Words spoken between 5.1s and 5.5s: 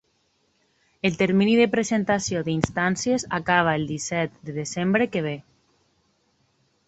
que ve.